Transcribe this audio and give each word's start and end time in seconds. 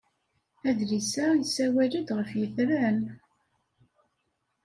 Adlis-a 0.67 1.25
yessawal-d 1.35 2.07
ɣef 2.17 2.29
yetran. 2.39 2.99